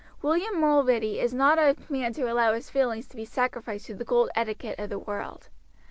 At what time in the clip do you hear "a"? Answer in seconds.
1.59-1.75